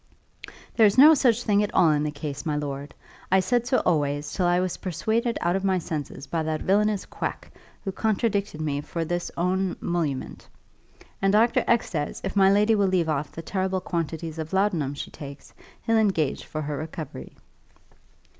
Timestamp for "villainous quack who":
6.63-7.91